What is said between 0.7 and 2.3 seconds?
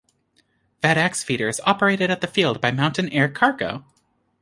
FedEx Feeder is operated at the